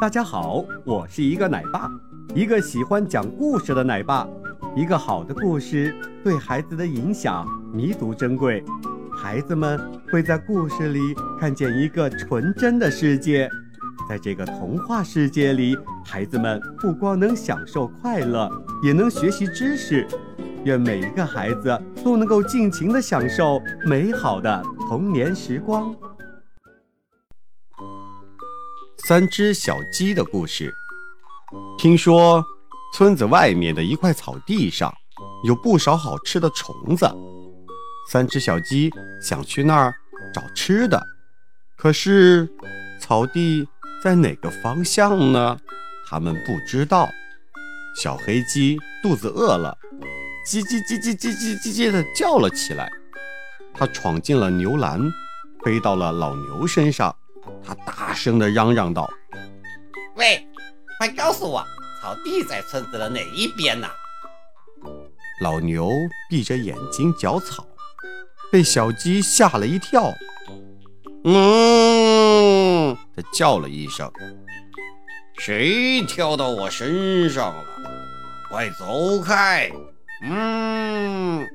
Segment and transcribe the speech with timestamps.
[0.00, 1.90] 大家好，我是一个奶爸，
[2.34, 4.26] 一个喜欢讲故事的奶爸。
[4.74, 8.62] 一个好的故事对孩子的影响弥足珍贵，
[9.14, 9.80] 孩子们
[10.10, 13.48] 会在故事里看见一个纯真的世界。
[14.08, 18.50] 在这个童话世界里，孩子们不光能享受快乐，
[18.82, 20.06] 也能学习知识。
[20.64, 25.94] 愿每一个孩子都能够尽情地享受美好的童年时光。
[29.04, 30.74] 三只小鸡的故事。
[31.78, 32.44] 听说，
[32.94, 34.92] 村子外面的一块草地上
[35.44, 37.08] 有不少好吃的虫子。
[38.10, 38.90] 三只小鸡
[39.20, 39.94] 想去那儿
[40.34, 41.00] 找吃的，
[41.76, 42.48] 可是
[43.00, 43.68] 草地
[44.02, 45.58] 在哪个方向呢？
[46.08, 47.08] 他们不知道。
[48.02, 49.76] 小黑鸡肚子饿了。
[50.46, 52.88] 叽叽叽叽叽叽叽叽的叫了起来，
[53.74, 55.00] 它闯进了牛栏，
[55.64, 57.14] 飞到了老牛身上。
[57.64, 59.10] 它大声地嚷嚷道
[60.16, 60.46] ：“喂，
[60.98, 61.64] 快告诉我，
[62.00, 63.88] 草地在村子的哪一边呢？”
[65.42, 65.90] 老牛
[66.30, 67.66] 闭着眼睛嚼草，
[68.50, 70.12] 被小鸡吓了一跳。
[71.24, 74.10] 嗯，它叫了一声
[75.38, 77.64] ：“谁跳到我身上了？
[78.48, 79.70] 快走开！”
[80.22, 81.46] 嗯，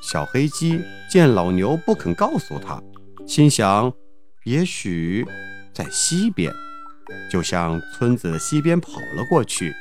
[0.00, 0.80] 小黑鸡
[1.10, 2.80] 见老牛不肯告诉他，
[3.26, 3.92] 心想，
[4.44, 5.24] 也许
[5.72, 6.52] 在西边，
[7.30, 9.72] 就向村子的西边跑了过去。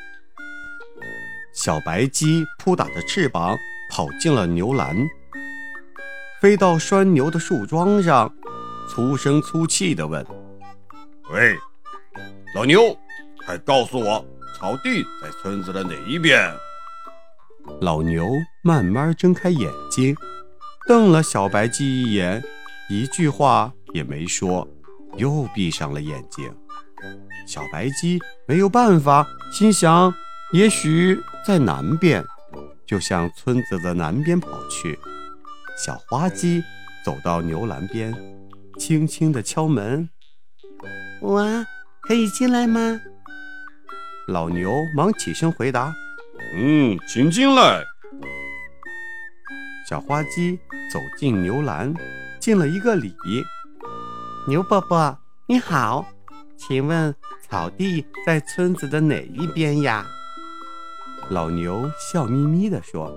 [1.53, 3.57] 小白鸡扑打着翅膀
[3.89, 4.95] 跑进了牛栏，
[6.39, 8.33] 飞到拴牛的树桩上，
[8.87, 10.25] 粗声粗气地问
[11.33, 11.57] ：“喂，
[12.55, 12.95] 老牛，
[13.45, 14.25] 快告诉我，
[14.57, 16.53] 草地在村子的哪一边？”
[17.81, 18.29] 老牛
[18.63, 20.15] 慢慢睁开眼睛，
[20.87, 22.43] 瞪了小白鸡一眼，
[22.89, 24.67] 一句话也没说，
[25.17, 26.53] 又闭上了眼睛。
[27.47, 30.13] 小白鸡没有办法，心想：
[30.53, 32.23] 也许在南边，
[32.85, 34.97] 就向村子的南边跑去。
[35.83, 36.61] 小花鸡
[37.03, 38.13] 走到牛栏边，
[38.77, 40.09] 轻轻地敲门
[41.21, 41.65] ：“我
[42.01, 43.01] 可以进来吗？”
[44.27, 45.93] 老牛忙起身回答。
[46.55, 47.83] 嗯，请进来。
[49.89, 50.57] 小花鸡
[50.91, 51.93] 走进牛栏，
[52.39, 53.13] 敬了一个礼。
[54.47, 55.15] 牛伯伯，
[55.45, 56.03] 你好，
[56.57, 57.13] 请问
[57.47, 60.03] 草地在村子的哪一边呀？
[61.29, 63.15] 老牛笑眯眯地说：“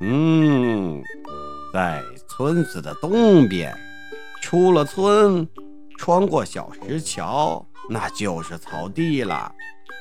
[0.00, 1.02] 嗯，
[1.74, 3.76] 在村子的东边，
[4.40, 5.46] 出了村，
[5.98, 9.52] 穿过小石桥，那就是草地了。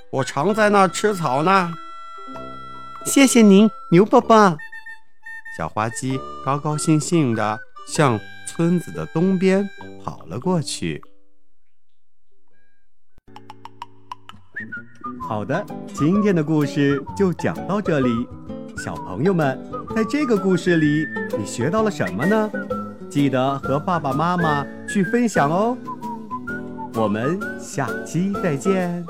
[0.10, 1.74] 我常在那吃草呢。”
[3.06, 4.58] 谢谢您，牛伯伯。
[5.58, 9.68] 小花鸡高高兴兴地向村子的东边
[10.04, 11.02] 跑了过去。
[15.28, 18.10] 好的，今天的故事就讲到这里。
[18.78, 19.60] 小朋友们，
[19.96, 21.06] 在这个故事里，
[21.38, 22.52] 你学到了什么呢？
[23.10, 25.78] 记得和爸爸妈妈去分享哦。
[26.96, 29.06] 我们下期再见。